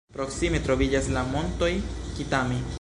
Proksime 0.13 0.61
troviĝas 0.67 1.11
la 1.17 1.23
Montoj 1.35 1.71
Kitami. 2.17 2.63